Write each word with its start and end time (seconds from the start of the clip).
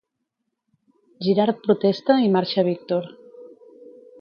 Girard 1.27 1.61
protesta 1.67 2.17
i 2.29 2.33
marxa 2.37 2.65
Víctor. 2.71 3.09